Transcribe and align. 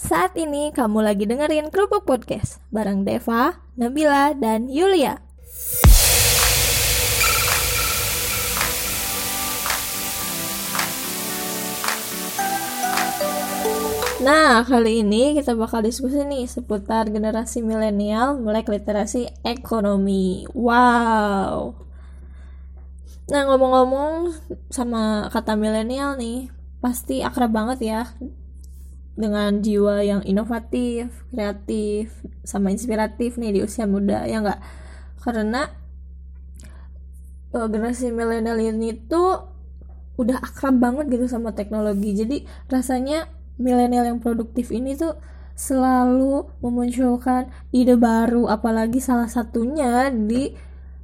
Saat 0.00 0.32
ini 0.32 0.72
kamu 0.72 1.04
lagi 1.04 1.28
dengerin 1.28 1.68
Kerupuk 1.68 2.08
Podcast 2.08 2.64
bareng 2.72 3.04
Deva, 3.04 3.60
Nabila, 3.76 4.32
dan 4.32 4.64
Yulia. 4.72 5.20
Nah, 14.24 14.64
kali 14.64 15.04
ini 15.04 15.36
kita 15.36 15.52
bakal 15.52 15.84
diskusi 15.84 16.24
nih 16.24 16.48
seputar 16.48 17.12
generasi 17.12 17.60
milenial 17.60 18.40
melek 18.40 18.72
literasi 18.72 19.28
ekonomi. 19.44 20.48
Wow. 20.56 21.76
Nah, 23.28 23.42
ngomong-ngomong 23.52 24.32
sama 24.72 25.28
kata 25.28 25.60
milenial 25.60 26.16
nih, 26.16 26.48
pasti 26.80 27.20
akrab 27.20 27.52
banget 27.52 27.78
ya 27.84 28.00
dengan 29.18 29.60
jiwa 29.60 30.00
yang 30.02 30.22
inovatif, 30.24 31.10
kreatif, 31.30 32.14
sama 32.46 32.70
inspiratif 32.72 33.36
nih 33.36 33.56
di 33.56 33.60
usia 33.62 33.84
muda 33.84 34.24
ya 34.24 34.40
nggak? 34.40 34.60
Karena 35.20 35.68
uh, 37.54 37.66
generasi 37.68 38.10
milenial 38.14 38.58
ini 38.58 38.94
tuh 38.96 39.50
udah 40.20 40.36
akrab 40.40 40.76
banget 40.76 41.08
gitu 41.12 41.26
sama 41.26 41.56
teknologi. 41.56 42.12
Jadi 42.12 42.36
rasanya 42.68 43.28
milenial 43.60 44.08
yang 44.08 44.18
produktif 44.20 44.72
ini 44.72 44.96
tuh 44.96 45.16
selalu 45.56 46.48
memunculkan 46.64 47.52
ide 47.68 48.00
baru 48.00 48.48
apalagi 48.48 48.96
salah 48.96 49.28
satunya 49.28 50.08
di 50.08 50.56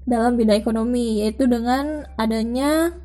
dalam 0.09 0.41
bidang 0.41 0.57
ekonomi 0.57 1.21
yaitu 1.21 1.45
dengan 1.45 2.09
adanya 2.17 2.97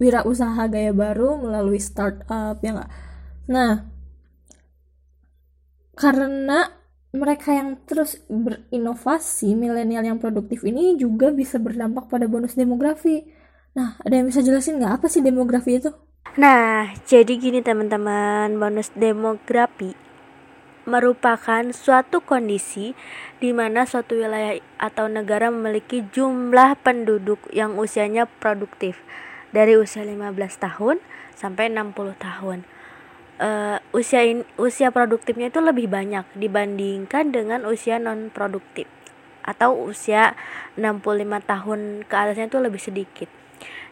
wirausaha 0.00 0.64
gaya 0.72 0.96
baru 0.96 1.36
melalui 1.36 1.76
startup 1.76 2.56
ya 2.64 2.72
enggak. 2.72 2.90
Nah, 3.50 3.72
karena 6.00 6.72
mereka 7.12 7.52
yang 7.52 7.76
terus 7.84 8.24
berinovasi, 8.32 9.52
milenial 9.52 10.00
yang 10.00 10.16
produktif 10.16 10.64
ini 10.64 10.96
juga 10.96 11.28
bisa 11.28 11.60
berdampak 11.60 12.08
pada 12.08 12.24
bonus 12.24 12.56
demografi. 12.56 13.28
Nah, 13.76 14.00
ada 14.00 14.16
yang 14.16 14.32
bisa 14.32 14.40
jelasin 14.40 14.80
nggak 14.80 15.02
apa 15.02 15.06
sih 15.12 15.20
demografi 15.20 15.76
itu? 15.76 15.92
Nah, 16.40 16.96
jadi 17.04 17.36
gini 17.36 17.60
teman-teman, 17.60 18.56
bonus 18.56 18.88
demografi 18.96 19.92
merupakan 20.88 21.62
suatu 21.70 22.24
kondisi 22.24 22.96
di 23.38 23.52
mana 23.52 23.84
suatu 23.84 24.16
wilayah 24.16 24.58
atau 24.80 25.06
negara 25.06 25.52
memiliki 25.52 26.02
jumlah 26.10 26.80
penduduk 26.80 27.38
yang 27.52 27.76
usianya 27.76 28.24
produktif 28.26 28.98
dari 29.52 29.76
usia 29.76 30.02
15 30.02 30.34
tahun 30.56 30.96
sampai 31.36 31.70
60 31.70 32.16
tahun. 32.16 32.64
Uh, 33.40 33.80
usia 33.96 34.20
in, 34.20 34.44
usia 34.60 34.92
produktifnya 34.92 35.48
itu 35.48 35.64
lebih 35.64 35.88
banyak 35.88 36.28
dibandingkan 36.36 37.32
dengan 37.32 37.64
usia 37.64 37.96
non 37.96 38.28
produktif 38.28 38.84
atau 39.40 39.88
usia 39.88 40.36
65 40.76 41.24
tahun 41.48 41.80
ke 42.04 42.14
atasnya 42.14 42.52
itu 42.52 42.60
lebih 42.60 42.80
sedikit. 42.84 43.28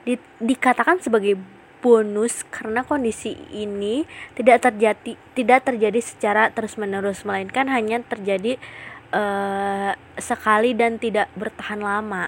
Di, 0.05 0.21
dikatakan 0.37 1.01
sebagai 1.01 1.41
bonus 1.79 2.43
karena 2.51 2.83
kondisi 2.83 3.39
ini 3.55 4.03
tidak 4.35 4.69
terjadi 4.69 5.15
tidak 5.33 5.65
terjadi 5.65 6.01
secara 6.03 6.51
terus 6.51 6.75
menerus 6.75 7.23
melainkan 7.23 7.71
hanya 7.71 8.03
terjadi 8.03 8.59
uh, 9.15 9.95
sekali 10.19 10.75
dan 10.75 10.99
tidak 10.99 11.31
bertahan 11.39 11.81
lama. 11.81 12.27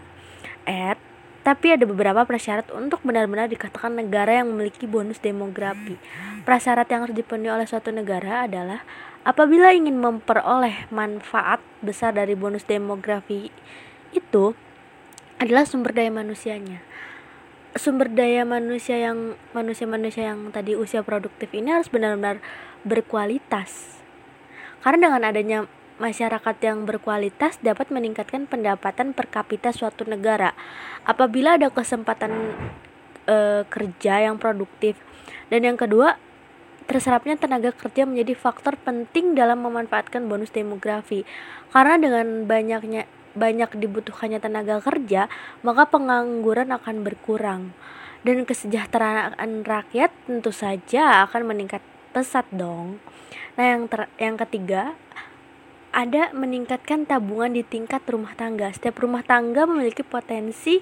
Eh, 0.64 0.94
tapi 1.40 1.72
ada 1.72 1.88
beberapa 1.88 2.22
prasyarat 2.28 2.68
untuk 2.72 3.00
benar-benar 3.00 3.48
dikatakan 3.48 3.96
negara 3.96 4.44
yang 4.44 4.52
memiliki 4.52 4.84
bonus 4.84 5.16
demografi. 5.24 5.96
Prasyarat 6.44 6.88
yang 6.92 7.08
harus 7.08 7.16
dipenuhi 7.16 7.48
oleh 7.48 7.64
suatu 7.64 7.88
negara 7.88 8.44
adalah 8.44 8.84
apabila 9.24 9.72
ingin 9.72 9.96
memperoleh 9.96 10.88
manfaat 10.92 11.64
besar 11.80 12.12
dari 12.12 12.36
bonus 12.36 12.68
demografi 12.68 13.48
itu 14.12 14.52
adalah 15.40 15.64
sumber 15.64 15.96
daya 15.96 16.12
manusianya 16.12 16.84
sumber 17.78 18.10
daya 18.10 18.42
manusia 18.42 18.98
yang 18.98 19.38
manusia-manusia 19.54 20.34
yang 20.34 20.50
tadi 20.50 20.74
usia 20.74 21.06
produktif 21.06 21.54
ini 21.54 21.70
harus 21.70 21.86
benar-benar 21.86 22.42
berkualitas. 22.82 24.02
Karena 24.80 25.12
dengan 25.12 25.22
adanya 25.22 25.58
masyarakat 26.00 26.56
yang 26.64 26.88
berkualitas 26.88 27.60
dapat 27.60 27.92
meningkatkan 27.92 28.48
pendapatan 28.48 29.12
per 29.12 29.28
kapita 29.28 29.70
suatu 29.70 30.08
negara. 30.08 30.56
Apabila 31.04 31.60
ada 31.60 31.68
kesempatan 31.68 32.56
e, 33.28 33.68
kerja 33.68 34.24
yang 34.24 34.40
produktif 34.40 34.96
dan 35.52 35.62
yang 35.62 35.76
kedua 35.76 36.16
terserapnya 36.90 37.38
tenaga 37.38 37.70
kerja 37.70 38.02
menjadi 38.02 38.34
faktor 38.34 38.74
penting 38.80 39.38
dalam 39.38 39.62
memanfaatkan 39.62 40.26
bonus 40.26 40.50
demografi. 40.50 41.22
Karena 41.70 41.94
dengan 42.02 42.50
banyaknya 42.50 43.06
banyak 43.38 43.78
dibutuhkannya 43.78 44.42
tenaga 44.42 44.82
kerja, 44.82 45.30
maka 45.62 45.86
pengangguran 45.86 46.74
akan 46.74 47.06
berkurang. 47.06 47.70
Dan 48.26 48.42
kesejahteraan 48.42 49.62
rakyat 49.62 50.10
tentu 50.26 50.50
saja 50.50 51.22
akan 51.30 51.54
meningkat 51.54 51.80
pesat 52.10 52.44
dong. 52.50 52.98
Nah, 53.54 53.64
yang 53.76 53.82
ter 53.86 54.10
yang 54.18 54.34
ketiga 54.34 54.98
ada 55.90 56.30
meningkatkan 56.30 57.06
tabungan 57.06 57.54
di 57.54 57.66
tingkat 57.66 58.02
rumah 58.06 58.34
tangga. 58.38 58.70
Setiap 58.70 59.02
rumah 59.02 59.26
tangga 59.26 59.66
memiliki 59.66 60.06
potensi 60.06 60.78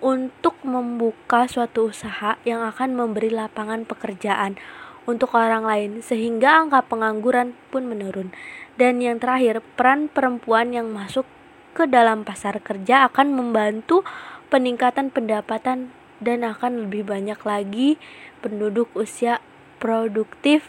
untuk 0.00 0.56
membuka 0.64 1.48
suatu 1.48 1.88
usaha 1.88 2.36
yang 2.44 2.64
akan 2.64 2.96
memberi 2.96 3.32
lapangan 3.32 3.88
pekerjaan 3.88 4.60
untuk 5.08 5.32
orang 5.38 5.64
lain 5.64 5.90
sehingga 6.04 6.66
angka 6.66 6.84
pengangguran 6.84 7.56
pun 7.72 7.88
menurun. 7.88 8.32
Dan 8.76 9.00
yang 9.00 9.16
terakhir, 9.22 9.64
peran 9.76 10.12
perempuan 10.12 10.72
yang 10.72 10.92
masuk 10.92 11.24
ke 11.72 11.88
dalam 11.88 12.24
pasar 12.24 12.60
kerja 12.60 13.08
akan 13.08 13.36
membantu 13.36 14.04
peningkatan 14.48 15.12
pendapatan 15.12 15.92
dan 16.20 16.44
akan 16.44 16.88
lebih 16.88 17.04
banyak 17.04 17.36
lagi 17.44 18.00
penduduk 18.40 18.88
usia 18.96 19.40
produktif 19.76 20.64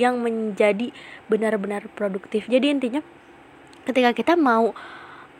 yang 0.00 0.24
menjadi 0.24 0.90
benar-benar 1.28 1.86
produktif. 1.92 2.48
Jadi 2.48 2.72
intinya 2.72 3.00
ketika 3.88 4.12
kita 4.12 4.32
mau 4.36 4.76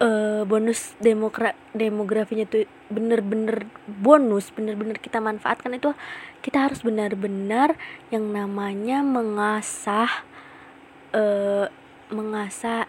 uh, 0.00 0.42
bonus 0.48 0.96
demokra 1.04 1.52
demografinya 1.76 2.48
itu 2.48 2.64
benar-benar 2.88 3.68
bonus, 3.84 4.48
benar-benar 4.56 4.96
kita 4.96 5.20
manfaatkan 5.20 5.76
itu 5.76 5.92
kita 6.40 6.64
harus 6.64 6.80
benar-benar 6.80 7.76
yang 8.08 8.32
namanya 8.32 9.04
mengasah 9.04 10.24
uh, 11.12 11.68
mengasah 12.08 12.88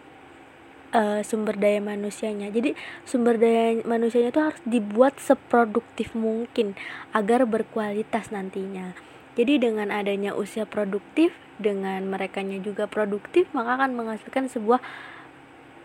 uh, 0.96 1.20
sumber 1.28 1.59
daya 1.59 1.84
manusianya. 1.84 2.47
Jadi 2.56 2.80
sumber 3.03 3.36
daya 3.36 3.84
manusianya 3.84 4.31
itu 4.31 4.40
harus 4.40 4.62
dibuat 4.64 5.20
seproduktif 5.20 6.16
mungkin 6.16 6.80
agar 7.12 7.44
berkualitas 7.44 8.31
nantinya. 8.31 8.96
Jadi 9.36 9.59
dengan 9.59 9.88
adanya 9.91 10.36
usia 10.36 10.68
produktif, 10.68 11.31
dengan 11.59 12.03
merekanya 12.08 12.59
juga 12.59 12.91
produktif, 12.91 13.47
maka 13.56 13.80
akan 13.80 13.96
menghasilkan 13.96 14.52
sebuah 14.52 14.84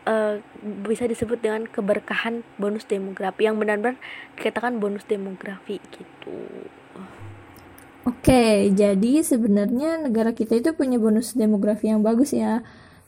uh, 0.08 0.40
bisa 0.84 1.04
disebut 1.08 1.40
dengan 1.40 1.68
keberkahan 1.68 2.44
bonus 2.56 2.84
demografi 2.88 3.48
yang 3.48 3.60
benar-benar 3.60 4.00
dikatakan 4.38 4.80
bonus 4.80 5.04
demografi 5.04 5.80
gitu. 5.92 6.36
Oke, 8.04 8.68
jadi 8.76 9.24
sebenarnya 9.24 9.96
negara 9.96 10.36
kita 10.36 10.60
itu 10.60 10.76
punya 10.76 11.00
bonus 11.00 11.32
demografi 11.32 11.88
yang 11.88 12.04
bagus 12.04 12.36
ya 12.36 12.60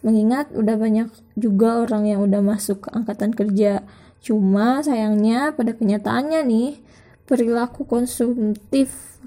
mengingat 0.05 0.53
udah 0.53 0.77
banyak 0.77 1.09
juga 1.35 1.83
orang 1.83 2.07
yang 2.07 2.21
udah 2.23 2.39
masuk 2.39 2.87
ke 2.87 2.89
angkatan 2.93 3.33
kerja 3.33 3.83
cuma 4.23 4.83
sayangnya 4.83 5.55
pada 5.55 5.75
kenyataannya 5.75 6.41
nih 6.47 6.71
perilaku 7.27 7.83
konsumtif 7.87 9.19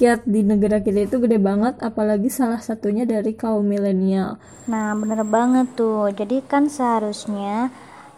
rakyat 0.00 0.24
di 0.24 0.40
negara 0.40 0.80
kita 0.80 1.04
itu 1.04 1.20
gede 1.20 1.36
banget 1.36 1.76
apalagi 1.84 2.32
salah 2.32 2.56
satunya 2.56 3.04
dari 3.04 3.36
kaum 3.36 3.60
milenial. 3.60 4.40
Nah 4.64 4.96
bener 4.96 5.28
banget 5.28 5.76
tuh. 5.76 6.08
Jadi 6.08 6.40
kan 6.40 6.72
seharusnya 6.72 7.68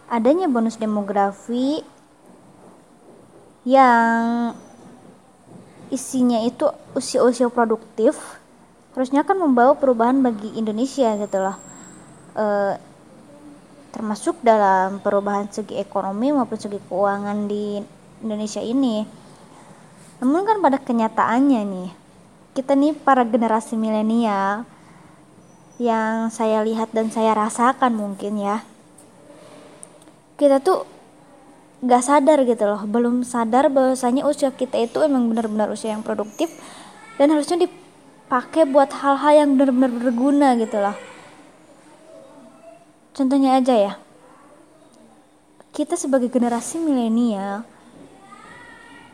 adanya 0.07 0.47
bonus 0.47 0.79
demografi 0.79 1.83
yang 3.67 4.55
isinya 5.91 6.39
itu 6.47 6.71
usia-usia 6.95 7.51
produktif 7.51 8.15
harusnya 8.95 9.27
kan 9.27 9.35
membawa 9.35 9.75
perubahan 9.75 10.23
bagi 10.23 10.55
Indonesia 10.55 11.19
gitu 11.19 11.35
loh. 11.35 11.59
Eh, 12.39 12.79
termasuk 13.91 14.39
dalam 14.39 15.03
perubahan 15.03 15.51
segi 15.51 15.75
ekonomi 15.83 16.31
maupun 16.31 16.55
segi 16.55 16.79
keuangan 16.79 17.43
di 17.43 17.75
Indonesia 18.23 18.63
ini. 18.63 19.22
Namun 20.23 20.47
kan 20.47 20.63
pada 20.63 20.79
kenyataannya 20.79 21.61
nih, 21.67 21.89
kita 22.55 22.79
nih 22.79 22.95
para 22.95 23.27
generasi 23.27 23.75
milenial 23.75 24.63
yang 25.83 26.31
saya 26.31 26.63
lihat 26.63 26.95
dan 26.95 27.11
saya 27.11 27.35
rasakan 27.35 27.91
mungkin 27.91 28.39
ya, 28.39 28.63
kita 30.39 30.63
tuh 30.63 30.87
gak 31.83 32.07
sadar 32.07 32.47
gitu 32.47 32.63
loh, 32.63 32.87
belum 32.87 33.27
sadar 33.27 33.67
bahwasanya 33.67 34.23
usia 34.23 34.47
kita 34.55 34.79
itu 34.79 35.03
emang 35.03 35.27
benar-benar 35.27 35.67
usia 35.67 35.91
yang 35.91 36.07
produktif 36.07 36.47
dan 37.19 37.27
harusnya 37.27 37.67
di 37.67 37.67
pakai 38.31 38.63
buat 38.63 38.95
hal-hal 38.95 39.43
yang 39.43 39.59
benar-benar 39.59 39.91
berguna 39.91 40.55
gitu 40.55 40.79
loh. 40.79 40.95
Contohnya 43.11 43.59
aja 43.59 43.75
ya 43.75 43.93
kita 45.73 45.97
sebagai 45.97 46.29
generasi 46.29 46.77
milenial 46.79 47.65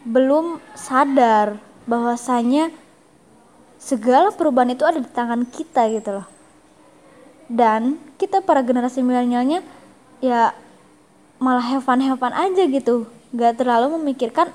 belum 0.09 0.57
sadar 0.73 1.61
bahwasanya 1.85 2.73
segala 3.77 4.33
perubahan 4.33 4.73
itu 4.73 4.81
ada 4.81 4.97
di 4.97 5.09
tangan 5.09 5.45
kita 5.45 5.85
gitu 5.93 6.17
loh. 6.17 6.27
Dan 7.45 8.01
kita 8.17 8.41
para 8.41 8.65
generasi 8.65 9.05
milenialnya 9.05 9.61
ya 10.17 10.53
malah 11.37 11.77
fun 11.81 12.01
aja 12.01 12.63
gitu. 12.65 13.05
Gak 13.37 13.61
terlalu 13.61 14.01
memikirkan 14.01 14.49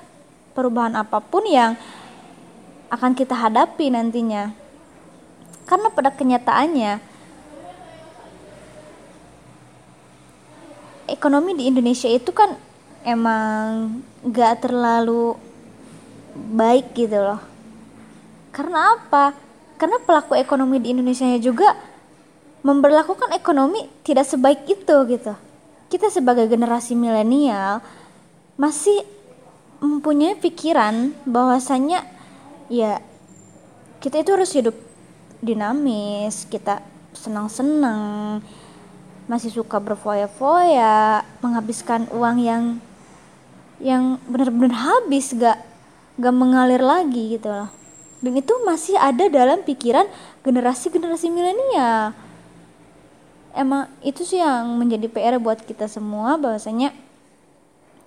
perubahan 0.51 0.99
apa 0.99 1.23
pun 1.23 1.47
yang 1.47 1.79
akan 2.91 3.15
kita 3.15 3.35
hadapi 3.35 3.87
nantinya. 3.91 4.51
Karena 5.63 5.87
pada 5.89 6.11
kenyataannya 6.11 6.99
ekonomi 11.07 11.55
di 11.57 11.63
Indonesia 11.71 12.11
itu 12.11 12.29
kan 12.35 12.53
emang 13.05 14.01
gak 14.25 14.65
terlalu 14.65 15.37
baik 16.35 16.91
gitu 16.93 17.15
loh. 17.15 17.41
Karena 18.51 18.99
apa? 18.99 19.31
Karena 19.79 19.99
pelaku 20.03 20.35
ekonomi 20.35 20.79
di 20.79 20.91
Indonesia 20.91 21.27
juga 21.39 21.75
memperlakukan 22.63 23.31
ekonomi 23.35 23.87
tidak 24.03 24.27
sebaik 24.27 24.67
itu 24.67 24.95
gitu. 25.11 25.33
Kita 25.91 26.11
sebagai 26.11 26.47
generasi 26.51 26.95
milenial 26.95 27.79
masih 28.55 29.03
mempunyai 29.83 30.39
pikiran 30.39 31.11
bahwasannya 31.27 32.01
ya 32.71 33.03
kita 33.99 34.23
itu 34.23 34.29
harus 34.33 34.51
hidup 34.55 34.75
dinamis 35.43 36.47
kita 36.49 36.81
senang-senang 37.13 38.41
masih 39.25 39.49
suka 39.49 39.77
berfoya-foya 39.81 41.21
menghabiskan 41.41 42.07
uang 42.13 42.37
yang 42.41 42.63
yang 43.81 44.17
benar-benar 44.29 44.73
habis 44.73 45.35
gak 45.35 45.59
gak 46.15 46.35
mengalir 46.35 46.79
lagi 46.81 47.35
gitu 47.35 47.51
loh 47.51 47.69
dan 48.23 48.33
itu 48.33 48.53
masih 48.63 48.95
ada 48.97 49.27
dalam 49.27 49.61
pikiran 49.61 50.07
generasi-generasi 50.41 51.27
milenial 51.29 52.15
emang 53.55 53.87
itu 54.03 54.23
sih 54.27 54.39
yang 54.39 54.75
menjadi 54.75 55.07
PR 55.11 55.35
buat 55.39 55.63
kita 55.63 55.87
semua 55.87 56.35
bahwasanya 56.35 56.91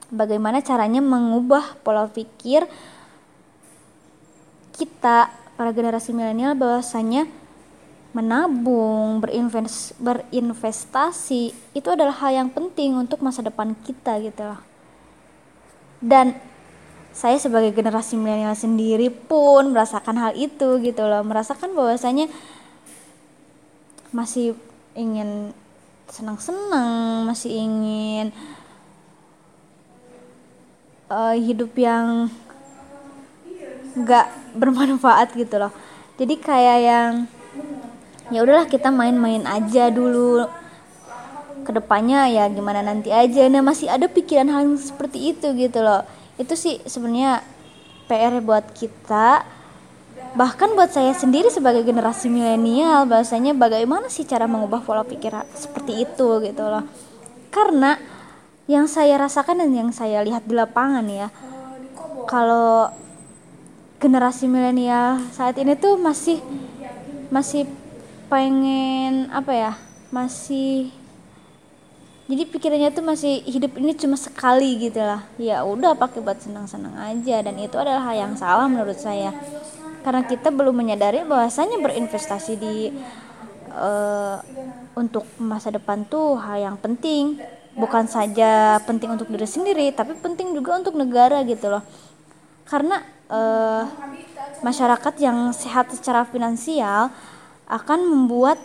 bagaimana 0.08 0.64
caranya 0.64 1.05
mengubah 1.05 1.76
pola 1.84 2.08
pikir 2.08 2.64
kita 4.78 5.32
para 5.58 5.75
generasi 5.75 6.14
milenial 6.14 6.54
bahwasanya 6.54 7.26
menabung, 8.16 9.20
berinvest, 9.20 9.93
berinvestasi 10.00 11.52
itu 11.76 11.88
adalah 11.90 12.16
hal 12.25 12.46
yang 12.46 12.49
penting 12.49 12.96
untuk 12.96 13.20
masa 13.20 13.44
depan 13.44 13.76
kita 13.84 14.16
gitu 14.25 14.43
loh. 14.49 14.61
Dan 16.00 16.38
saya 17.19 17.35
sebagai 17.35 17.75
generasi 17.75 18.15
milenial 18.15 18.55
sendiri 18.55 19.11
pun 19.11 19.75
merasakan 19.75 20.15
hal 20.23 20.32
itu 20.38 20.79
gitu 20.79 21.03
loh, 21.03 21.26
merasakan 21.26 21.75
bahwasanya 21.75 22.31
masih 24.15 24.55
ingin 24.94 25.50
senang-senang, 26.06 27.26
masih 27.26 27.50
ingin 27.50 28.31
uh, 31.11 31.35
hidup 31.35 31.75
yang 31.75 32.31
gak 34.06 34.31
bermanfaat 34.55 35.35
gitu 35.35 35.59
loh. 35.59 35.75
Jadi 36.23 36.38
kayak 36.38 36.79
yang 36.87 37.12
ya 38.31 38.47
udahlah 38.47 38.71
kita 38.71 38.94
main-main 38.94 39.43
aja 39.43 39.91
dulu. 39.91 40.47
Ke 41.67 41.75
depannya 41.75 42.31
ya 42.31 42.47
gimana 42.47 42.79
nanti 42.79 43.11
aja. 43.11 43.50
Nah 43.50 43.67
masih 43.67 43.91
ada 43.91 44.06
pikiran 44.06 44.47
hal 44.47 44.71
seperti 44.79 45.35
itu 45.35 45.50
gitu 45.59 45.82
loh 45.82 46.06
itu 46.38 46.55
sih 46.55 46.81
sebenarnya 46.87 47.43
PR 48.06 48.40
buat 48.40 48.73
kita. 48.73 49.44
Bahkan 50.35 50.76
buat 50.76 50.93
saya 50.93 51.12
sendiri 51.14 51.50
sebagai 51.50 51.82
generasi 51.82 52.31
milenial 52.31 53.05
bahasanya 53.11 53.56
bagaimana 53.56 54.06
sih 54.08 54.29
cara 54.29 54.46
mengubah 54.46 54.82
pola 54.82 55.02
pikir 55.02 55.35
seperti 55.55 56.06
itu 56.06 56.29
gitu 56.43 56.64
loh. 56.64 56.85
Karena 57.50 57.99
yang 58.69 58.85
saya 58.87 59.17
rasakan 59.17 59.64
dan 59.64 59.73
yang 59.73 59.90
saya 59.90 60.20
lihat 60.20 60.44
di 60.44 60.52
lapangan 60.52 61.06
ya 61.08 61.32
kalau 62.29 62.93
generasi 63.96 64.44
milenial 64.44 65.17
saat 65.32 65.56
ini 65.56 65.73
tuh 65.73 65.96
masih 65.96 66.38
masih 67.32 67.64
pengen 68.29 69.32
apa 69.32 69.52
ya 69.56 69.73
masih 70.12 70.93
jadi 72.28 72.44
pikirannya 72.44 72.92
tuh 72.92 73.00
masih 73.00 73.40
hidup 73.48 73.80
ini 73.80 73.96
cuma 73.96 74.12
sekali 74.20 74.76
gitu 74.76 75.00
lah. 75.00 75.25
Ya 75.40 75.64
udah 75.64 75.96
pakai 75.96 76.20
buat 76.20 76.36
senang-senang 76.36 76.92
aja. 77.00 77.40
Dan 77.40 77.56
itu 77.56 77.72
adalah 77.80 78.04
hal 78.04 78.28
yang 78.28 78.34
salah 78.36 78.69
menurut 78.69 79.00
saya. 79.00 79.32
Karena 80.04 80.20
kita 80.28 80.52
belum 80.52 80.76
menyadari 80.76 81.25
bahwasanya 81.25 81.80
berinvestasi 81.80 82.52
di 82.60 82.92
uh, 83.72 84.36
untuk 84.92 85.25
masa 85.40 85.72
depan 85.72 86.04
tuh 86.04 86.36
hal 86.36 86.60
yang 86.60 86.76
penting. 86.76 87.40
Bukan 87.72 88.04
saja 88.04 88.76
penting 88.84 89.16
untuk 89.16 89.32
diri 89.32 89.48
sendiri 89.48 89.88
tapi 89.96 90.12
penting 90.20 90.52
juga 90.52 90.76
untuk 90.76 91.00
negara 91.00 91.40
gitu 91.48 91.72
loh. 91.72 91.82
Karena 92.69 93.00
uh, 93.32 93.88
masyarakat 94.60 95.14
yang 95.16 95.48
sehat 95.56 95.88
secara 95.96 96.28
finansial 96.28 97.08
akan 97.64 98.00
membuat 98.04 98.60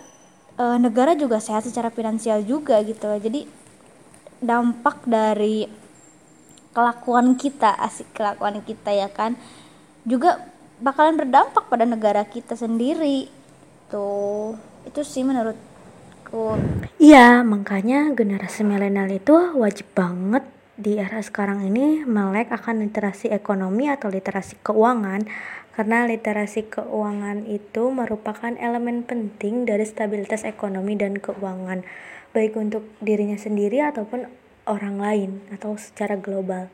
e, 0.57 0.63
negara 0.81 1.13
juga 1.17 1.37
sehat 1.41 1.65
secara 1.65 1.89
finansial 1.89 2.41
juga 2.45 2.79
gitu 2.85 3.09
loh. 3.09 3.19
Jadi 3.19 3.45
dampak 4.43 5.07
dari 5.07 5.65
kelakuan 6.73 7.37
kita, 7.37 7.77
asik 7.77 8.11
kelakuan 8.17 8.59
kita 8.65 8.91
ya 8.91 9.07
kan 9.07 9.37
juga 10.03 10.41
bakalan 10.83 11.15
berdampak 11.15 11.69
pada 11.69 11.85
negara 11.87 12.25
kita 12.27 12.57
sendiri. 12.57 13.29
Tuh, 13.87 14.57
itu 14.83 15.01
sih 15.05 15.21
menurutku. 15.23 16.57
Iya, 16.97 17.45
makanya 17.45 18.11
generasi 18.11 18.65
milenial 18.65 19.07
itu 19.13 19.37
wajib 19.53 19.85
banget 19.93 20.43
di 20.73 20.97
era 20.97 21.21
sekarang 21.21 21.61
ini 21.69 22.01
melek 22.01 22.49
akan 22.49 22.89
literasi 22.89 23.29
ekonomi 23.29 23.85
atau 23.85 24.09
literasi 24.09 24.57
keuangan 24.65 25.21
karena 25.73 26.05
literasi 26.05 26.69
keuangan 26.69 27.49
itu 27.49 27.89
merupakan 27.89 28.53
elemen 28.61 29.01
penting 29.01 29.65
dari 29.65 29.83
stabilitas 29.89 30.45
ekonomi 30.45 30.93
dan 30.93 31.17
keuangan, 31.17 31.81
baik 32.29 32.53
untuk 32.53 32.85
dirinya 33.01 33.37
sendiri 33.37 33.81
ataupun 33.81 34.29
orang 34.69 35.01
lain 35.01 35.31
atau 35.49 35.73
secara 35.75 36.13
global. 36.13 36.69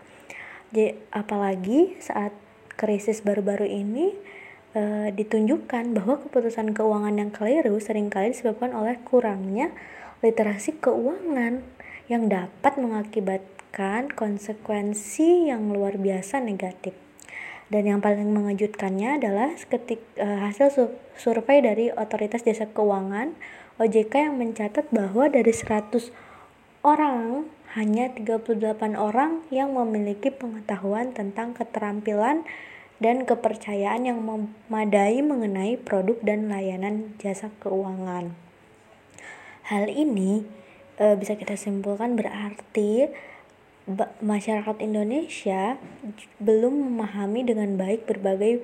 Jadi, 0.70 1.00
apalagi 1.10 1.98
saat 2.04 2.36
krisis 2.76 3.26
baru-baru 3.26 3.66
ini 3.66 4.14
e, 4.76 5.10
ditunjukkan 5.16 5.96
bahwa 5.98 6.22
keputusan 6.22 6.78
keuangan 6.78 7.18
yang 7.18 7.32
keliru 7.34 7.80
sering 7.82 8.14
kali 8.14 8.36
disebabkan 8.36 8.76
oleh 8.76 9.00
kurangnya 9.02 9.74
literasi 10.22 10.78
keuangan 10.78 11.64
yang 12.12 12.28
dapat 12.28 12.76
mengakibatkan 12.76 14.12
konsekuensi 14.12 15.50
yang 15.50 15.72
luar 15.72 15.96
biasa 15.96 16.44
negatif. 16.44 17.09
Dan 17.70 17.86
yang 17.86 18.02
paling 18.02 18.34
mengejutkannya 18.34 19.22
adalah 19.22 19.54
ketik, 19.70 20.02
uh, 20.18 20.42
hasil 20.50 20.74
su 20.74 20.84
survei 21.14 21.62
dari 21.62 21.94
Otoritas 21.94 22.42
Jasa 22.42 22.66
Keuangan 22.70 23.38
OJK 23.78 24.14
yang 24.28 24.36
mencatat 24.42 24.92
bahwa 24.92 25.30
dari 25.30 25.54
100 25.54 26.12
orang 26.82 27.46
hanya 27.78 28.10
38 28.10 28.98
orang 28.98 29.46
yang 29.54 29.78
memiliki 29.78 30.34
pengetahuan 30.34 31.14
tentang 31.14 31.54
keterampilan 31.54 32.42
dan 33.00 33.24
kepercayaan 33.24 34.10
yang 34.10 34.20
memadai 34.20 35.24
mengenai 35.24 35.80
produk 35.80 36.20
dan 36.20 36.52
layanan 36.52 37.16
jasa 37.22 37.54
keuangan. 37.64 38.36
Hal 39.70 39.88
ini 39.88 40.44
e, 41.00 41.16
bisa 41.16 41.40
kita 41.40 41.56
simpulkan 41.56 42.20
berarti 42.20 43.08
masyarakat 44.22 44.78
Indonesia 44.86 45.82
belum 46.38 46.90
memahami 46.90 47.42
dengan 47.42 47.74
baik 47.74 48.06
berbagai 48.06 48.62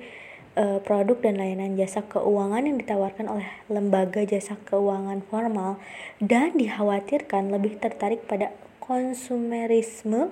uh, 0.54 0.78
produk 0.82 1.18
dan 1.20 1.36
layanan 1.38 1.74
jasa 1.74 2.06
keuangan 2.06 2.64
yang 2.64 2.78
ditawarkan 2.78 3.26
oleh 3.26 3.48
lembaga 3.66 4.22
jasa 4.22 4.54
keuangan 4.70 5.26
formal 5.26 5.82
dan 6.22 6.54
dikhawatirkan 6.54 7.50
lebih 7.50 7.76
tertarik 7.82 8.24
pada 8.24 8.54
konsumerisme 8.78 10.30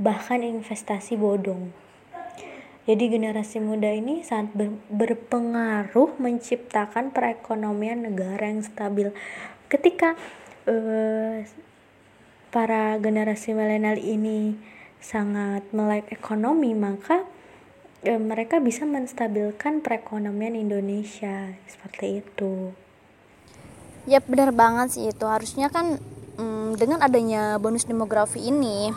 bahkan 0.00 0.40
investasi 0.40 1.14
bodong. 1.20 1.70
Jadi 2.82 3.14
generasi 3.14 3.62
muda 3.62 3.94
ini 3.94 4.26
sangat 4.26 4.58
ber 4.58 4.68
berpengaruh 4.90 6.18
menciptakan 6.18 7.14
perekonomian 7.14 8.10
negara 8.10 8.50
yang 8.50 8.66
stabil. 8.66 9.14
Ketika 9.70 10.18
uh, 10.66 11.46
para 12.52 13.00
generasi 13.00 13.56
milenial 13.56 13.96
ini 13.96 14.60
sangat 15.00 15.64
melek 15.72 16.12
ekonomi 16.12 16.76
maka 16.76 17.24
e, 18.04 18.14
mereka 18.20 18.60
bisa 18.60 18.84
menstabilkan 18.84 19.80
perekonomian 19.80 20.54
Indonesia. 20.54 21.56
Seperti 21.64 22.20
itu. 22.20 22.76
Ya 24.04 24.20
benar 24.20 24.52
banget 24.52 24.94
sih 24.94 25.08
itu. 25.08 25.24
Harusnya 25.24 25.72
kan 25.72 25.96
mm, 26.36 26.76
dengan 26.76 27.00
adanya 27.00 27.56
bonus 27.56 27.88
demografi 27.88 28.38
ini 28.44 28.92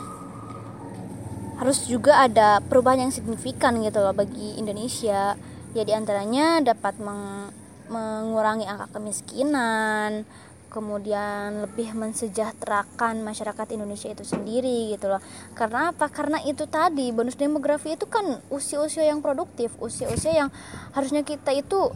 harus 1.56 1.88
juga 1.88 2.20
ada 2.20 2.60
perubahan 2.60 3.08
yang 3.08 3.12
signifikan 3.16 3.80
gitu 3.80 4.04
loh 4.04 4.12
bagi 4.12 4.60
Indonesia. 4.60 5.32
Ya 5.72 5.82
di 5.82 5.96
antaranya 5.96 6.60
dapat 6.60 7.00
meng 7.00 7.50
mengurangi 7.86 8.66
angka 8.66 8.98
kemiskinan 8.98 10.26
kemudian 10.76 11.64
lebih 11.64 11.96
mensejahterakan 11.96 13.24
masyarakat 13.24 13.72
Indonesia 13.72 14.12
itu 14.12 14.28
sendiri 14.28 14.92
gitu 14.92 15.08
loh 15.08 15.24
karena 15.56 15.96
apa 15.96 16.12
karena 16.12 16.36
itu 16.44 16.68
tadi 16.68 17.08
bonus 17.16 17.40
demografi 17.40 17.96
itu 17.96 18.04
kan 18.04 18.44
usia-usia 18.52 19.08
yang 19.08 19.24
produktif 19.24 19.72
usia-usia 19.80 20.36
yang 20.36 20.48
harusnya 20.92 21.24
kita 21.24 21.56
itu 21.56 21.88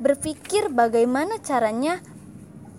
berpikir 0.00 0.72
bagaimana 0.72 1.36
caranya 1.44 2.00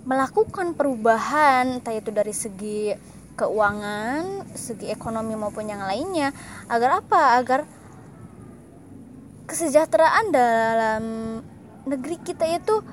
melakukan 0.10 0.74
perubahan 0.74 1.80
entah 1.80 1.94
itu 1.94 2.10
dari 2.10 2.34
segi 2.34 2.92
keuangan, 3.34 4.46
segi 4.54 4.94
ekonomi 4.94 5.34
maupun 5.34 5.66
yang 5.66 5.82
lainnya 5.84 6.30
agar 6.70 7.02
apa? 7.02 7.40
Agar 7.42 7.66
kesejahteraan 9.50 10.26
dalam 10.30 11.04
negeri 11.84 12.18
kita 12.22 12.48
itu 12.48 12.84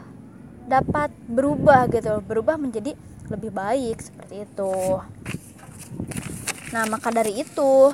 dapat 0.70 1.10
berubah 1.26 1.90
gitu, 1.90 2.22
berubah 2.22 2.54
menjadi 2.54 2.94
lebih 3.26 3.50
baik 3.50 3.98
seperti 3.98 4.46
itu. 4.46 5.02
Nah, 6.70 6.86
maka 6.86 7.10
dari 7.10 7.42
itu 7.42 7.90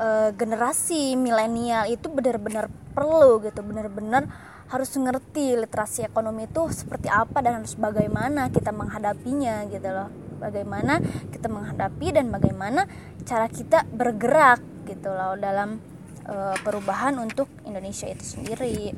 eh, 0.00 0.32
generasi 0.32 1.20
milenial 1.20 1.84
itu 1.92 2.08
benar-benar 2.08 2.72
perlu 2.96 3.44
gitu, 3.44 3.60
benar-benar 3.60 4.24
harus 4.72 4.90
ngerti 4.96 5.60
literasi 5.60 6.08
ekonomi 6.08 6.48
itu 6.48 6.64
seperti 6.72 7.12
apa 7.12 7.44
dan 7.44 7.60
harus 7.60 7.76
bagaimana 7.76 8.48
kita 8.48 8.72
menghadapinya 8.72 9.68
gitu 9.68 9.88
loh. 9.92 10.08
Bagaimana 10.40 10.98
kita 11.30 11.52
menghadapi 11.52 12.16
dan 12.16 12.32
bagaimana 12.32 12.88
cara 13.28 13.48
kita 13.48 13.84
bergerak 13.92 14.60
gitu 14.88 15.08
loh 15.12 15.36
dalam 15.36 15.80
uh, 16.28 16.56
perubahan 16.64 17.16
untuk 17.20 17.48
Indonesia 17.68 18.08
itu 18.08 18.24
sendiri. 18.24 18.92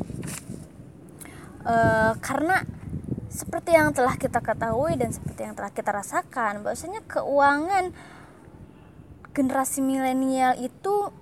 Uh, 1.67 2.15
karena 2.23 2.63
seperti 3.37 3.77
yang 3.77 3.93
telah 3.93 4.17
kita 4.17 4.41
ketahui 4.41 4.97
dan 4.97 5.13
seperti 5.13 5.45
yang 5.45 5.53
telah 5.53 5.69
kita 5.69 5.93
rasakan 5.93 6.65
bahwasanya 6.65 7.05
keuangan 7.05 7.93
generasi 9.37 9.85
milenial 9.85 10.57
itu 10.57 11.13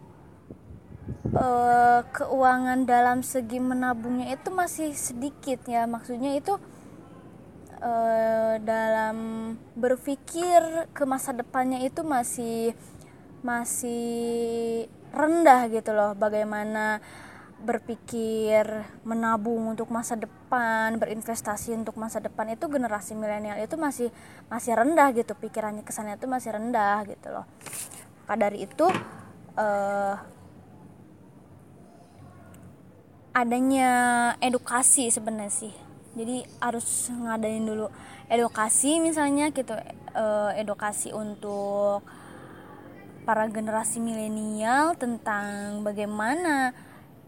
uh, 1.35 2.07
keuangan 2.15 2.87
dalam 2.87 3.27
segi 3.27 3.59
menabungnya 3.59 4.31
itu 4.31 4.55
masih 4.55 4.95
sedikit 4.95 5.67
ya. 5.67 5.91
Maksudnya 5.91 6.39
itu 6.39 6.55
uh, 7.83 8.55
dalam 8.63 9.17
berpikir 9.75 10.87
ke 10.95 11.03
masa 11.03 11.35
depannya 11.35 11.83
itu 11.83 12.07
masih 12.07 12.79
masih 13.43 14.87
rendah 15.11 15.67
gitu 15.67 15.91
loh. 15.91 16.15
Bagaimana 16.15 17.03
berpikir 17.65 18.63
menabung 19.03 19.73
untuk 19.73 19.89
masa 19.89 20.15
depan 20.15 21.01
berinvestasi 21.01 21.73
untuk 21.75 21.97
masa 21.97 22.21
depan 22.21 22.53
itu 22.53 22.69
generasi 22.69 23.17
milenial 23.17 23.57
itu 23.59 23.75
masih 23.81 24.13
masih 24.53 24.77
rendah 24.77 25.11
gitu. 25.17 25.33
Pikirannya 25.33 25.83
kesannya 25.83 26.21
itu 26.21 26.29
masih 26.29 26.53
rendah 26.53 27.03
gitu 27.09 27.33
loh. 27.33 27.49
Maka 28.25 28.35
dari 28.37 28.69
itu 28.69 28.87
uh, 29.57 30.15
adanya 33.33 33.91
edukasi 34.39 35.09
sebenarnya 35.11 35.51
sih. 35.51 35.75
Jadi 36.15 36.47
harus 36.63 37.11
ngadain 37.11 37.67
dulu 37.67 37.91
edukasi 38.31 39.03
misalnya 39.03 39.51
gitu 39.51 39.75
edukasi 40.55 41.11
untuk 41.11 42.07
para 43.27 43.49
generasi 43.51 43.99
milenial 43.99 44.95
tentang 44.95 45.83
bagaimana 45.83 46.71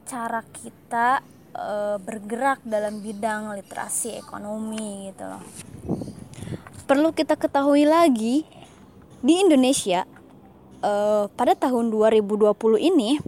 cara 0.07 0.41
kita 0.47 1.21
e, 1.51 1.99
bergerak 1.99 2.63
dalam 2.63 3.03
bidang 3.03 3.53
literasi 3.59 4.17
ekonomi 4.17 5.11
gitu 5.11 5.25
loh 5.27 5.43
perlu 6.87 7.11
kita 7.11 7.35
ketahui 7.35 7.83
lagi 7.83 8.47
di 9.21 9.35
Indonesia 9.43 10.07
e, 10.79 10.93
pada 11.27 11.53
tahun 11.59 11.91
2020 11.91 12.55
ini 12.79 13.19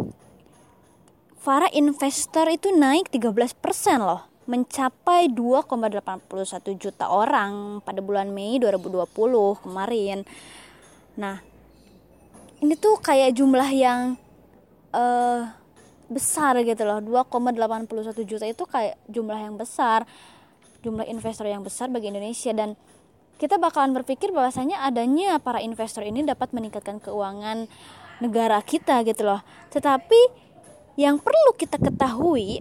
para 1.42 1.66
investor 1.74 2.46
itu 2.46 2.70
naik 2.70 3.10
13% 3.10 3.58
loh 3.98 4.28
mencapai 4.48 5.28
2,81 5.28 6.80
juta 6.80 7.04
orang 7.12 7.84
pada 7.84 8.00
bulan 8.00 8.32
Mei 8.32 8.56
2020 8.56 9.04
kemarin. 9.60 10.24
Nah, 11.20 11.44
ini 12.64 12.72
tuh 12.80 12.96
kayak 12.96 13.36
jumlah 13.36 13.68
yang 13.68 14.16
uh, 14.96 15.52
besar 16.08 16.56
gitu 16.64 16.82
loh. 16.84 17.00
2,81 17.00 18.24
juta 18.24 18.44
itu 18.48 18.64
kayak 18.64 18.96
jumlah 19.08 19.38
yang 19.38 19.54
besar, 19.60 20.08
jumlah 20.80 21.04
investor 21.06 21.46
yang 21.46 21.62
besar 21.62 21.92
bagi 21.92 22.10
Indonesia 22.10 22.50
dan 22.56 22.74
kita 23.38 23.54
bakalan 23.54 23.94
berpikir 23.94 24.34
bahwasanya 24.34 24.82
adanya 24.82 25.38
para 25.38 25.62
investor 25.62 26.02
ini 26.02 26.26
dapat 26.26 26.50
meningkatkan 26.50 26.98
keuangan 26.98 27.70
negara 28.18 28.58
kita 28.66 29.06
gitu 29.06 29.22
loh. 29.22 29.46
Tetapi 29.70 30.48
yang 30.98 31.22
perlu 31.22 31.54
kita 31.54 31.78
ketahui 31.78 32.58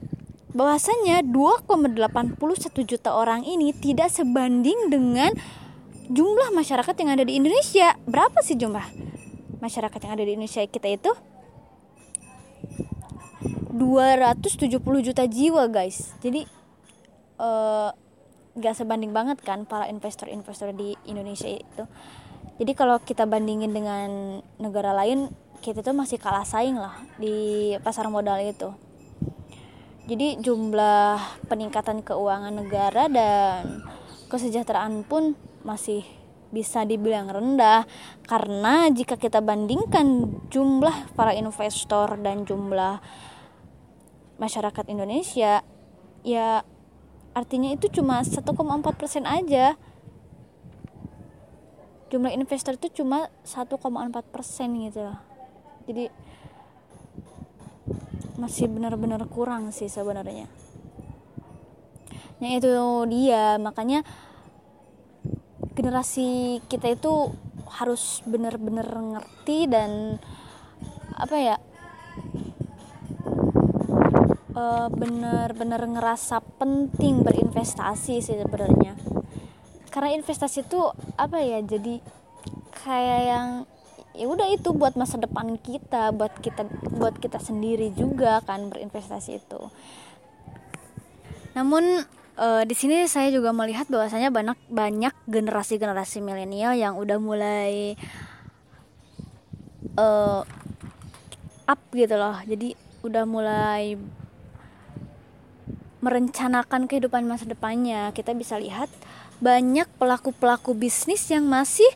bahwasanya 0.53 1.25
2,81 1.25 2.37
juta 2.85 3.09
orang 3.13 3.41
ini 3.41 3.73
tidak 3.73 4.13
sebanding 4.13 4.93
dengan 4.93 5.33
jumlah 6.13 6.53
masyarakat 6.53 6.93
yang 7.01 7.09
ada 7.17 7.23
di 7.25 7.41
Indonesia. 7.41 7.97
Berapa 8.05 8.45
sih 8.45 8.53
jumlah 8.53 8.85
masyarakat 9.57 9.97
yang 9.97 10.13
ada 10.13 10.23
di 10.23 10.31
Indonesia 10.37 10.61
kita 10.69 10.87
itu? 10.93 11.11
270 13.43 14.81
juta 14.81 15.23
jiwa, 15.29 15.69
guys. 15.69 16.13
Jadi 16.23 16.45
uh, 17.37 17.93
gak 18.57 18.75
sebanding 18.75 19.13
banget 19.13 19.37
kan 19.45 19.65
para 19.69 19.85
investor-investor 19.89 20.73
di 20.73 20.97
Indonesia 21.05 21.47
itu. 21.47 21.83
Jadi 22.57 22.71
kalau 22.73 22.97
kita 22.97 23.29
bandingin 23.29 23.69
dengan 23.69 24.41
negara 24.57 24.93
lain 24.97 25.29
kita 25.61 25.81
tuh 25.81 25.93
masih 25.93 26.21
kalah 26.21 26.45
saing 26.45 26.77
lah 26.77 26.97
di 27.17 27.73
pasar 27.81 28.09
modal 28.13 28.37
itu 28.41 28.69
jadi 30.07 30.39
jumlah 30.39 31.19
peningkatan 31.51 31.99
keuangan 31.99 32.55
negara 32.55 33.11
dan 33.11 33.83
kesejahteraan 34.31 35.03
pun 35.03 35.35
masih 35.67 36.07
bisa 36.47 36.87
dibilang 36.87 37.27
rendah 37.27 37.83
karena 38.23 38.87
jika 38.87 39.19
kita 39.19 39.43
bandingkan 39.43 40.31
jumlah 40.47 41.11
para 41.11 41.35
investor 41.35 42.15
dan 42.23 42.47
jumlah 42.47 43.03
masyarakat 44.37 44.85
Indonesia 44.89 45.61
ya 46.25 46.65
artinya 47.37 47.69
itu 47.73 47.89
cuma 47.89 48.25
1,4% 48.25 48.41
aja. 49.25 49.77
Jumlah 52.07 52.31
investor 52.31 52.79
itu 52.79 53.03
cuma 53.03 53.27
1,4% 53.43 53.83
gitu 54.87 55.11
jadi 55.87 56.11
masih 58.35 58.67
benar-benar 58.67 59.23
kurang 59.31 59.71
sih 59.71 59.87
sebenarnya. 59.87 60.51
Yang 62.43 62.53
itu 62.61 62.71
dia. 63.09 63.55
Makanya 63.57 64.03
generasi 65.73 66.59
kita 66.67 66.91
itu 66.91 67.33
harus 67.71 68.21
benar-benar 68.27 68.87
ngerti 68.87 69.71
dan 69.71 70.19
apa 71.17 71.35
ya 71.39 71.55
uh, 74.57 74.87
benar-benar 74.89 75.85
ngerasa 75.85 76.41
penting 76.57 77.21
berinvestasi 77.21 78.19
sih 78.19 78.35
sebenarnya. 78.41 78.97
Karena 79.93 80.17
investasi 80.17 80.65
itu 80.65 80.81
apa 81.17 81.37
ya 81.41 81.61
jadi 81.61 82.01
kayak 82.73 83.21
yang 83.25 83.47
ya 84.17 84.25
udah 84.25 84.49
itu 84.49 84.73
buat 84.73 84.97
masa 84.97 85.21
depan 85.21 85.61
kita 85.61 86.09
buat 86.09 86.33
kita 86.41 86.65
buat 86.97 87.21
kita 87.21 87.37
sendiri 87.37 87.93
juga 87.93 88.41
kan 88.41 88.73
berinvestasi 88.73 89.31
itu. 89.37 89.61
Namun 91.53 92.05
e, 92.37 92.47
di 92.65 92.75
sini 92.77 93.05
saya 93.09 93.29
juga 93.29 93.53
melihat 93.53 93.89
bahwasanya 93.89 94.33
banyak 94.33 94.57
banyak 94.69 95.13
generasi 95.29 95.81
generasi 95.81 96.21
milenial 96.21 96.73
yang 96.77 96.97
udah 96.97 97.17
mulai 97.17 97.97
e, 99.97 100.07
up 101.65 101.81
gitu 101.93 102.17
loh. 102.17 102.37
Jadi 102.45 102.73
udah 103.05 103.25
mulai 103.25 103.97
merencanakan 105.99 106.85
kehidupan 106.85 107.25
masa 107.25 107.49
depannya 107.49 108.13
kita 108.13 108.33
bisa 108.37 108.57
lihat 108.61 108.89
banyak 109.41 109.85
pelaku-pelaku 109.97 110.73
bisnis 110.77 111.25
yang 111.29 111.45
masih 111.45 111.87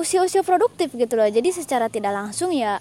usia-usia 0.00 0.40
produktif 0.40 0.92
gitu 0.96 1.16
loh 1.16 1.28
jadi 1.28 1.48
secara 1.52 1.92
tidak 1.92 2.16
langsung 2.16 2.52
ya 2.52 2.80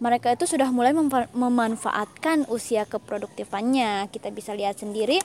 mereka 0.00 0.32
itu 0.32 0.48
sudah 0.48 0.72
mulai 0.72 0.96
memanfaatkan 1.36 2.48
usia 2.48 2.88
keproduktifannya. 2.88 4.08
Kita 4.08 4.32
bisa 4.32 4.56
lihat 4.56 4.80
sendiri 4.80 5.20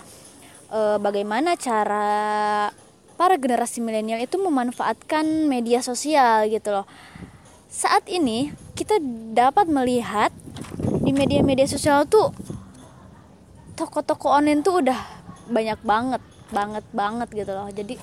e, 0.67 0.79
bagaimana 0.99 1.55
cara 1.55 2.69
para 3.15 3.39
generasi 3.39 3.79
milenial 3.79 4.19
itu 4.19 4.35
memanfaatkan 4.35 5.47
media 5.47 5.79
sosial 5.79 6.51
gitu 6.51 6.75
loh. 6.75 6.85
Saat 7.71 8.11
ini 8.11 8.51
kita 8.75 8.99
dapat 9.31 9.71
melihat 9.71 10.35
di 11.07 11.15
media-media 11.15 11.71
sosial 11.71 12.03
tuh 12.03 12.35
toko-toko 13.75 14.31
online 14.31 14.63
tuh 14.63 14.81
udah 14.81 14.99
banyak 15.51 15.79
banget, 15.85 16.23
banget 16.49 16.85
banget 16.95 17.29
gitu 17.31 17.51
loh. 17.53 17.69
Jadi 17.69 17.95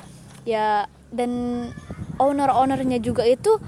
ya 0.47 0.87
dan 1.13 1.33
owner-ownernya 2.21 3.01
juga 3.01 3.27
itu 3.27 3.59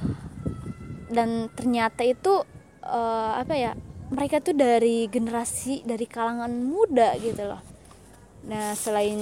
dan 1.13 1.53
ternyata 1.53 2.05
itu 2.05 2.45
uh, 2.85 3.33
apa 3.41 3.55
ya 3.55 3.73
mereka 4.13 4.39
tuh 4.41 4.55
dari 4.55 5.09
generasi 5.09 5.83
dari 5.83 6.05
kalangan 6.05 6.53
muda 6.53 7.17
gitu 7.21 7.49
loh. 7.49 7.63
Nah 8.47 8.77
selain 8.77 9.19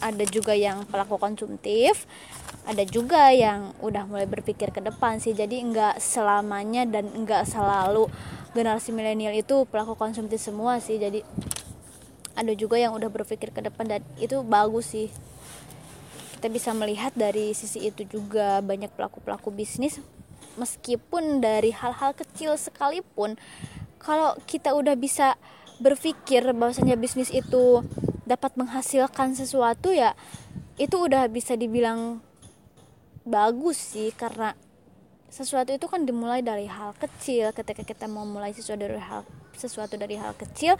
ada 0.00 0.24
juga 0.24 0.56
yang 0.56 0.88
pelaku 0.88 1.20
konsumtif 1.20 2.08
ada 2.64 2.84
juga 2.84 3.32
yang 3.32 3.72
udah 3.80 4.04
mulai 4.04 4.28
berpikir 4.28 4.72
ke 4.72 4.80
depan 4.80 5.18
sih. 5.20 5.32
Jadi 5.32 5.60
nggak 5.64 6.00
selamanya 6.00 6.84
dan 6.84 7.08
nggak 7.08 7.48
selalu 7.48 8.08
generasi 8.52 8.90
milenial 8.92 9.32
itu 9.32 9.64
pelaku 9.68 9.96
konsumtif 9.96 10.40
semua 10.40 10.78
sih. 10.82 11.00
Jadi 11.00 11.24
ada 12.40 12.56
juga 12.56 12.80
yang 12.80 12.96
udah 12.96 13.12
berpikir 13.12 13.52
ke 13.52 13.60
depan 13.60 13.84
dan 13.84 14.00
itu 14.16 14.40
bagus 14.40 14.96
sih. 14.96 15.12
Kita 16.40 16.48
bisa 16.48 16.72
melihat 16.72 17.12
dari 17.12 17.52
sisi 17.52 17.84
itu 17.84 18.08
juga 18.08 18.64
banyak 18.64 18.88
pelaku-pelaku 18.96 19.52
bisnis 19.52 20.00
meskipun 20.56 21.44
dari 21.44 21.70
hal-hal 21.70 22.16
kecil 22.16 22.56
sekalipun 22.56 23.36
kalau 24.00 24.32
kita 24.48 24.72
udah 24.72 24.96
bisa 24.96 25.36
berpikir 25.78 26.42
bahwasanya 26.56 26.96
bisnis 26.96 27.28
itu 27.28 27.84
dapat 28.24 28.56
menghasilkan 28.56 29.36
sesuatu 29.36 29.92
ya 29.92 30.16
itu 30.80 30.96
udah 30.96 31.28
bisa 31.28 31.60
dibilang 31.60 32.24
bagus 33.28 33.76
sih 33.76 34.16
karena 34.16 34.56
sesuatu 35.28 35.70
itu 35.70 35.86
kan 35.86 36.02
dimulai 36.02 36.42
dari 36.42 36.66
hal 36.66 36.96
kecil. 36.98 37.54
Ketika 37.54 37.86
kita 37.86 38.10
mau 38.10 38.26
mulai 38.26 38.50
sesuatu 38.50 38.82
dari 38.82 38.98
hal 38.98 39.22
sesuatu 39.54 39.94
dari 40.00 40.16
hal 40.16 40.32
kecil 40.34 40.74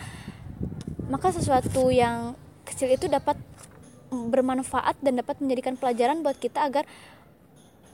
maka 1.10 1.34
sesuatu 1.34 1.90
yang 1.90 2.38
kecil 2.62 2.86
itu 2.94 3.10
dapat 3.10 3.34
bermanfaat 4.10 4.98
dan 5.02 5.18
dapat 5.18 5.42
menjadikan 5.42 5.74
pelajaran 5.74 6.22
buat 6.22 6.38
kita 6.38 6.66
agar 6.66 6.86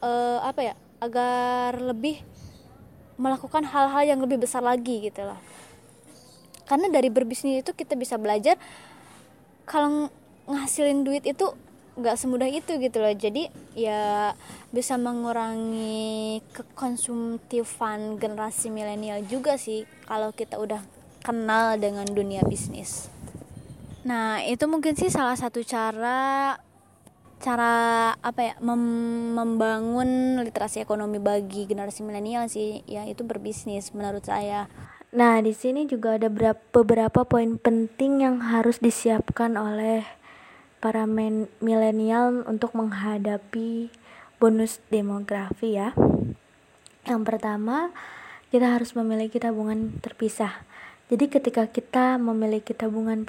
uh, 0.04 0.44
apa 0.44 0.60
ya 0.72 0.74
agar 1.00 1.76
lebih 1.80 2.20
melakukan 3.16 3.64
hal-hal 3.64 4.04
yang 4.04 4.20
lebih 4.20 4.40
besar 4.40 4.60
lagi 4.60 5.08
gitu 5.08 5.24
loh. 5.24 5.40
Karena 6.68 6.92
dari 6.92 7.08
berbisnis 7.08 7.64
itu 7.64 7.72
kita 7.72 7.96
bisa 7.96 8.20
belajar 8.20 8.60
kalau 9.64 10.12
ngasilin 10.44 11.04
duit 11.04 11.24
itu 11.24 11.56
nggak 11.96 12.16
semudah 12.20 12.48
itu 12.48 12.76
gitu 12.76 13.00
loh. 13.00 13.12
Jadi 13.12 13.48
ya 13.72 14.36
bisa 14.68 15.00
mengurangi 15.00 16.44
kekonsumtifan 16.52 18.20
generasi 18.20 18.68
milenial 18.68 19.24
juga 19.24 19.56
sih 19.56 19.88
kalau 20.04 20.32
kita 20.36 20.60
udah 20.60 20.95
kenal 21.26 21.74
dengan 21.74 22.06
dunia 22.06 22.46
bisnis 22.46 23.10
nah 24.06 24.38
itu 24.46 24.70
mungkin 24.70 24.94
sih 24.94 25.10
salah 25.10 25.34
satu 25.34 25.66
cara 25.66 26.54
cara 27.36 27.74
apa 28.24 28.40
ya 28.40 28.54
mem 28.64 28.80
membangun 29.36 30.40
literasi 30.40 30.80
ekonomi 30.80 31.20
bagi 31.20 31.68
generasi 31.68 32.00
milenial 32.00 32.48
sih 32.48 32.80
ya 32.88 33.04
itu 33.04 33.22
berbisnis 33.28 33.92
menurut 33.92 34.24
saya. 34.24 34.72
Nah, 35.16 35.40
di 35.40 35.54
sini 35.56 35.88
juga 35.88 36.18
ada 36.18 36.28
beberapa 36.72 37.24
poin 37.24 37.56
penting 37.56 38.26
yang 38.26 38.42
harus 38.42 38.82
disiapkan 38.82 39.54
oleh 39.56 40.04
para 40.82 41.08
milenial 41.62 42.44
untuk 42.44 42.76
menghadapi 42.76 43.88
bonus 44.36 44.82
demografi 44.92 45.78
ya. 45.78 45.96
Yang 47.06 47.22
pertama, 47.22 47.94
kita 48.50 48.76
harus 48.76 48.92
memiliki 48.92 49.40
tabungan 49.40 49.94
terpisah. 50.04 50.66
Jadi 51.06 51.24
ketika 51.30 51.70
kita 51.70 52.18
memiliki 52.18 52.74
tabungan 52.74 53.22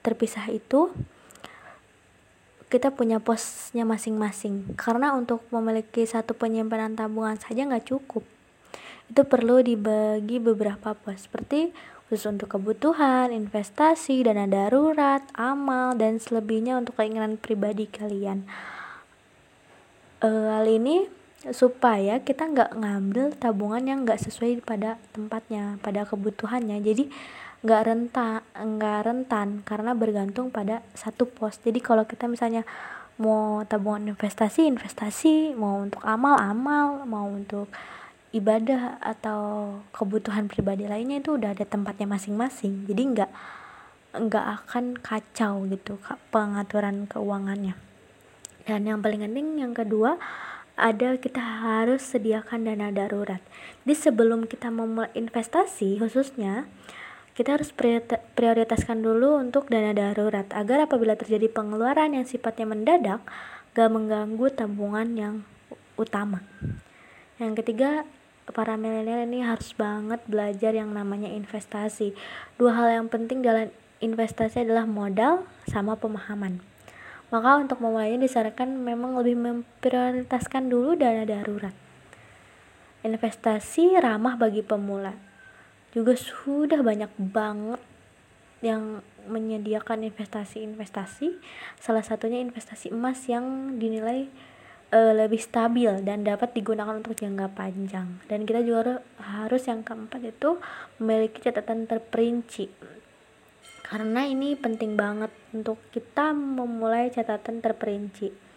terpisah 0.00 0.48
itu, 0.48 0.88
kita 2.68 2.92
punya 2.92 3.20
posnya 3.20 3.84
masing-masing. 3.84 4.76
Karena 4.76 5.12
untuk 5.16 5.44
memiliki 5.52 6.04
satu 6.04 6.32
penyimpanan 6.36 6.96
tabungan 6.96 7.36
saja 7.36 7.64
nggak 7.64 7.92
cukup. 7.92 8.24
Itu 9.08 9.24
perlu 9.24 9.64
dibagi 9.64 10.40
beberapa 10.40 10.92
pos. 10.92 11.28
Seperti 11.28 11.72
khusus 12.08 12.28
untuk 12.28 12.56
kebutuhan, 12.56 13.32
investasi, 13.32 14.24
dana 14.24 14.48
darurat, 14.48 15.20
amal, 15.36 15.92
dan 15.96 16.16
selebihnya 16.16 16.80
untuk 16.80 16.96
keinginan 16.96 17.36
pribadi 17.36 17.84
kalian. 17.84 18.48
E, 20.24 20.28
hal 20.28 20.64
ini 20.64 21.17
supaya 21.38 22.18
kita 22.18 22.50
nggak 22.50 22.74
ngambil 22.74 23.30
tabungan 23.38 23.82
yang 23.86 23.98
nggak 24.02 24.18
sesuai 24.18 24.58
pada 24.66 24.98
tempatnya, 25.14 25.78
pada 25.78 26.02
kebutuhannya. 26.02 26.82
Jadi 26.82 27.10
nggak 27.58 27.82
rentan 27.90 28.38
nggak 28.54 28.98
rentan 29.02 29.48
karena 29.66 29.94
bergantung 29.94 30.50
pada 30.50 30.82
satu 30.98 31.26
pos. 31.26 31.58
Jadi 31.62 31.78
kalau 31.78 32.06
kita 32.06 32.26
misalnya 32.30 32.66
mau 33.18 33.66
tabungan 33.66 34.14
investasi 34.14 34.70
investasi 34.70 35.58
mau 35.58 35.82
untuk 35.82 35.98
amal 36.06 36.38
amal 36.38 37.02
mau 37.02 37.26
untuk 37.26 37.66
ibadah 38.30 39.02
atau 39.02 39.74
kebutuhan 39.90 40.46
pribadi 40.46 40.86
lainnya 40.86 41.18
itu 41.18 41.34
udah 41.34 41.54
ada 41.54 41.66
tempatnya 41.66 42.06
masing-masing. 42.06 42.86
Jadi 42.86 43.02
nggak 43.14 43.30
nggak 44.22 44.46
akan 44.62 44.84
kacau 45.02 45.66
gitu 45.66 45.98
pengaturan 46.30 47.10
keuangannya. 47.10 47.74
Dan 48.68 48.84
yang 48.84 49.00
paling 49.00 49.24
penting 49.24 49.64
yang 49.64 49.72
kedua 49.74 50.20
ada 50.78 51.18
kita 51.18 51.42
harus 51.42 52.06
sediakan 52.06 52.70
dana 52.70 52.94
darurat 52.94 53.42
jadi 53.82 54.08
sebelum 54.08 54.46
kita 54.46 54.70
memulai 54.70 55.10
investasi 55.18 55.98
khususnya 55.98 56.70
kita 57.38 57.54
harus 57.54 57.70
prioritaskan 58.34 58.98
dulu 58.98 59.38
untuk 59.38 59.70
dana 59.70 59.94
darurat 59.94 60.46
agar 60.50 60.90
apabila 60.90 61.14
terjadi 61.14 61.46
pengeluaran 61.46 62.10
yang 62.10 62.26
sifatnya 62.26 62.66
mendadak 62.66 63.22
gak 63.78 63.94
mengganggu 63.94 64.50
tabungan 64.50 65.08
yang 65.14 65.34
utama. 65.94 66.42
Yang 67.38 67.62
ketiga, 67.62 68.02
para 68.50 68.74
milenial 68.74 69.22
ini 69.30 69.46
harus 69.46 69.70
banget 69.78 70.18
belajar 70.26 70.74
yang 70.74 70.90
namanya 70.90 71.30
investasi. 71.30 72.10
Dua 72.58 72.74
hal 72.74 72.90
yang 72.90 73.06
penting 73.06 73.46
dalam 73.46 73.70
investasi 74.02 74.66
adalah 74.66 74.82
modal 74.90 75.46
sama 75.70 75.94
pemahaman. 75.94 76.58
Maka 77.28 77.60
untuk 77.60 77.84
memulainya 77.84 78.24
disarankan 78.24 78.72
memang 78.72 79.12
lebih 79.20 79.36
memprioritaskan 79.36 80.72
dulu 80.72 80.96
dana 80.96 81.28
darurat. 81.28 81.76
Investasi 83.04 84.00
ramah 84.00 84.40
bagi 84.40 84.64
pemula. 84.64 85.12
Juga 85.92 86.16
sudah 86.16 86.80
banyak 86.80 87.12
banget 87.20 87.80
yang 88.64 89.04
menyediakan 89.28 90.08
investasi-investasi. 90.08 91.36
Salah 91.78 92.02
satunya 92.02 92.40
investasi 92.40 92.90
emas 92.90 93.28
yang 93.28 93.76
dinilai 93.76 94.26
uh, 94.90 95.12
lebih 95.12 95.38
stabil 95.38 96.00
dan 96.02 96.24
dapat 96.24 96.56
digunakan 96.56 96.96
untuk 96.96 97.12
jangka 97.12 97.52
panjang. 97.52 98.24
Dan 98.26 98.48
kita 98.48 98.64
juga 98.64 99.04
harus 99.20 99.68
yang 99.68 99.84
keempat 99.84 100.24
itu 100.24 100.56
memiliki 100.96 101.44
catatan 101.44 101.84
terperinci 101.84 102.72
karena 103.88 104.28
ini 104.28 104.52
penting 104.52 105.00
banget 105.00 105.32
untuk 105.56 105.80
kita 105.88 106.36
memulai 106.36 107.08
catatan 107.08 107.64
terperinci 107.64 108.48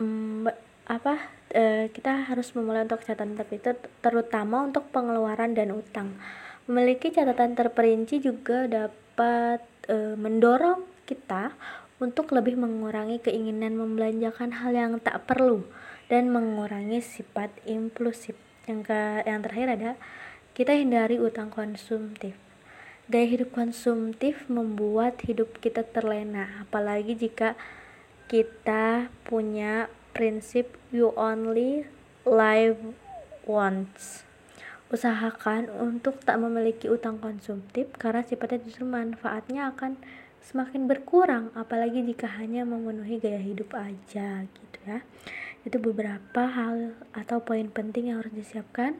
hmm, 0.00 0.48
apa 0.90 1.14
e, 1.54 1.92
kita 1.92 2.26
harus 2.26 2.50
memulai 2.56 2.82
untuk 2.82 3.04
catatan 3.04 3.38
terperinci 3.38 3.76
terutama 4.02 4.66
untuk 4.66 4.88
pengeluaran 4.90 5.54
dan 5.54 5.70
utang. 5.70 6.18
Memiliki 6.66 7.14
catatan 7.14 7.54
terperinci 7.54 8.18
juga 8.18 8.66
dapat 8.66 9.62
e, 9.86 10.18
mendorong 10.18 10.82
kita 11.06 11.54
untuk 12.00 12.32
lebih 12.32 12.56
mengurangi 12.56 13.20
keinginan 13.20 13.76
membelanjakan 13.76 14.56
hal 14.56 14.72
yang 14.72 14.92
tak 14.98 15.28
perlu 15.28 15.62
dan 16.08 16.32
mengurangi 16.32 16.98
sifat 17.04 17.52
impulsif. 17.68 18.34
Yang 18.66 18.90
ke 18.90 19.00
yang 19.28 19.40
terakhir 19.44 19.68
ada 19.78 19.90
kita 20.56 20.74
hindari 20.74 21.22
utang 21.22 21.54
konsumtif. 21.54 22.49
Gaya 23.10 23.26
hidup 23.26 23.50
konsumtif 23.50 24.46
membuat 24.46 25.18
hidup 25.26 25.58
kita 25.58 25.82
terlena, 25.82 26.62
apalagi 26.62 27.18
jika 27.18 27.58
kita 28.30 29.10
punya 29.26 29.90
prinsip 30.14 30.78
you 30.94 31.10
only 31.18 31.90
live 32.22 32.94
once. 33.42 34.22
Usahakan 34.94 35.66
untuk 35.74 36.22
tak 36.22 36.38
memiliki 36.38 36.86
utang 36.86 37.18
konsumtif 37.18 37.90
karena 37.98 38.22
sifatnya 38.22 38.62
justru 38.62 38.86
manfaatnya 38.86 39.74
akan 39.74 39.98
semakin 40.46 40.86
berkurang 40.86 41.50
apalagi 41.58 42.06
jika 42.06 42.30
hanya 42.38 42.62
memenuhi 42.62 43.18
gaya 43.18 43.42
hidup 43.42 43.74
aja 43.74 44.46
gitu 44.46 44.78
ya. 44.86 45.02
itu 45.60 45.76
beberapa 45.76 46.46
hal 46.46 46.96
atau 47.12 47.44
poin 47.44 47.68
penting 47.68 48.08
yang 48.08 48.24
harus 48.24 48.32
disiapkan 48.32 48.96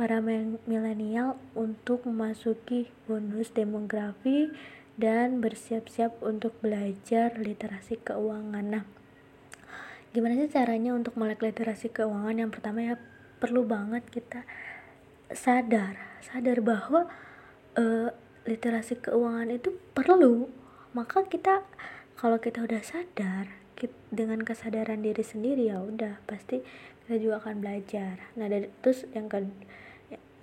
para 0.00 0.24
milenial 0.64 1.36
untuk 1.52 2.08
memasuki 2.08 2.88
bonus 3.04 3.52
demografi 3.52 4.48
dan 4.96 5.44
bersiap-siap 5.44 6.24
untuk 6.24 6.56
belajar 6.64 7.36
literasi 7.36 8.00
keuangan. 8.00 8.64
Nah, 8.64 8.84
gimana 10.16 10.40
sih 10.40 10.48
caranya 10.48 10.96
untuk 10.96 11.20
melek 11.20 11.44
literasi 11.44 11.92
keuangan? 11.92 12.32
Yang 12.32 12.50
pertama 12.56 12.80
ya 12.80 12.96
perlu 13.44 13.68
banget 13.68 14.08
kita 14.08 14.48
sadar, 15.36 16.00
sadar 16.24 16.64
bahwa 16.64 17.04
uh, 17.76 18.08
literasi 18.48 19.04
keuangan 19.04 19.52
itu 19.52 19.76
perlu. 19.92 20.48
Maka 20.96 21.28
kita 21.28 21.60
kalau 22.16 22.40
kita 22.40 22.64
udah 22.64 22.80
sadar, 22.80 23.60
dengan 24.12 24.44
kesadaran 24.44 25.00
diri 25.00 25.24
sendiri 25.24 25.72
ya 25.72 25.80
udah 25.80 26.20
pasti 26.28 26.60
kita 27.06 27.16
juga 27.16 27.40
akan 27.40 27.64
belajar 27.64 28.20
nah 28.36 28.50
dari 28.50 28.68
terus 28.84 29.08
yang 29.16 29.30
ke 29.30 29.48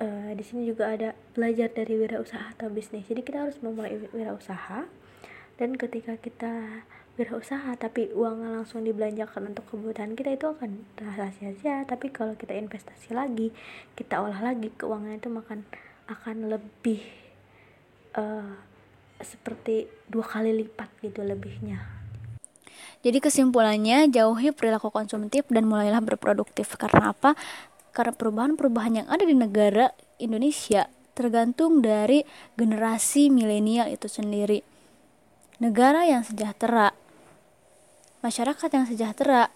uh, 0.01 0.31
di 0.33 0.43
sini 0.45 0.69
juga 0.69 0.93
ada 0.93 1.13
belajar 1.33 1.69
dari 1.73 1.97
wirausaha 1.97 2.53
atau 2.57 2.69
bisnis 2.69 3.05
jadi 3.05 3.21
kita 3.21 3.37
harus 3.45 3.57
memulai 3.61 3.97
wirausaha 4.13 4.85
dan 5.57 5.69
ketika 5.73 6.17
kita 6.21 6.85
wirausaha 7.17 7.73
tapi 7.81 8.13
uangnya 8.13 8.61
langsung 8.61 8.85
dibelanjakan 8.85 9.49
untuk 9.53 9.65
kebutuhan 9.73 10.13
kita 10.13 10.37
itu 10.37 10.45
akan 10.53 10.85
rahasia 11.01 11.57
sia 11.57 11.81
tapi 11.89 12.13
kalau 12.13 12.37
kita 12.37 12.53
investasi 12.53 13.17
lagi 13.17 13.49
kita 13.97 14.21
olah 14.21 14.53
lagi 14.53 14.69
keuangan 14.77 15.17
itu 15.17 15.29
makan 15.33 15.65
akan 16.07 16.35
lebih 16.53 17.01
uh, 18.13 18.53
seperti 19.17 19.89
dua 20.05 20.23
kali 20.29 20.53
lipat 20.53 20.93
gitu 21.01 21.25
lebihnya 21.25 21.97
jadi 23.05 23.21
kesimpulannya 23.21 24.09
jauhi 24.09 24.49
perilaku 24.51 24.89
konsumtif 24.89 25.45
dan 25.53 25.69
mulailah 25.69 26.01
berproduktif. 26.01 26.73
Karena 26.75 27.13
apa? 27.13 27.37
Karena 27.97 28.13
perubahan-perubahan 28.13 28.93
yang 29.01 29.07
ada 29.09 29.25
di 29.25 29.33
negara 29.33 29.89
Indonesia 30.21 30.85
tergantung 31.17 31.81
dari 31.81 32.21
generasi 32.53 33.33
milenial 33.33 33.89
itu 33.89 34.05
sendiri. 34.05 34.61
Negara 35.57 36.05
yang 36.05 36.21
sejahtera, 36.21 36.93
masyarakat 38.21 38.69
yang 38.69 38.85
sejahtera, 38.85 39.49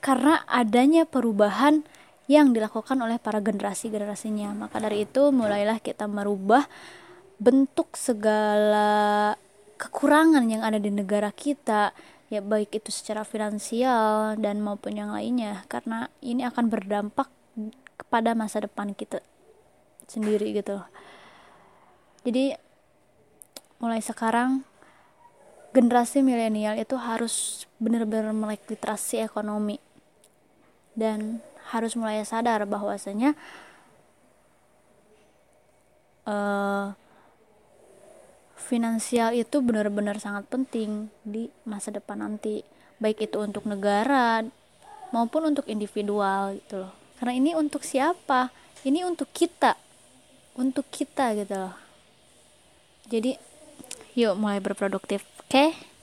karena 0.00 0.48
adanya 0.48 1.04
perubahan 1.04 1.84
yang 2.24 2.56
dilakukan 2.56 2.96
oleh 2.96 3.20
para 3.20 3.44
generasi-generasinya. 3.44 4.56
Maka 4.56 4.80
dari 4.80 5.04
itu 5.04 5.28
mulailah 5.28 5.84
kita 5.84 6.08
merubah 6.08 6.64
bentuk 7.36 7.92
segala 8.00 9.36
kekurangan 9.76 10.48
yang 10.48 10.64
ada 10.64 10.80
di 10.80 10.88
negara 10.88 11.28
kita 11.28 11.92
ya 12.32 12.40
baik 12.40 12.76
itu 12.76 12.90
secara 12.92 13.22
finansial 13.22 14.36
dan 14.40 14.60
maupun 14.64 14.96
yang 14.96 15.12
lainnya 15.12 15.64
karena 15.68 16.08
ini 16.24 16.44
akan 16.44 16.72
berdampak 16.72 17.28
kepada 18.00 18.32
masa 18.32 18.64
depan 18.64 18.96
kita 18.96 19.20
sendiri 20.08 20.56
gitu 20.56 20.80
jadi 22.24 22.56
mulai 23.78 24.00
sekarang 24.00 24.64
generasi 25.74 26.22
milenial 26.22 26.78
itu 26.78 26.94
harus 26.94 27.66
benar-benar 27.82 28.30
melek 28.30 28.62
literasi 28.70 29.20
ekonomi. 29.26 29.82
Dan 30.94 31.42
harus 31.74 31.98
mulai 31.98 32.22
sadar 32.22 32.62
bahwasanya 32.70 33.34
uh, 36.30 36.94
finansial 38.54 39.34
itu 39.34 39.60
benar-benar 39.60 40.18
sangat 40.22 40.46
penting 40.48 41.10
di 41.26 41.50
masa 41.66 41.90
depan 41.90 42.22
nanti. 42.22 42.62
Baik 43.02 43.26
itu 43.26 43.42
untuk 43.42 43.66
negara 43.66 44.46
maupun 45.10 45.50
untuk 45.54 45.66
individual 45.70 46.58
gitu 46.58 46.86
loh. 46.86 46.92
Karena 47.18 47.32
ini 47.38 47.50
untuk 47.54 47.82
siapa? 47.86 48.50
Ini 48.82 49.06
untuk 49.06 49.30
kita. 49.30 49.78
Untuk 50.58 50.86
kita 50.90 51.34
gitu 51.38 51.54
loh. 51.54 51.74
Jadi 53.10 53.36
yuk 54.14 54.38
mulai 54.38 54.62
berproduktif 54.62 55.26
oke? 55.42 55.50
okay? 55.50 55.93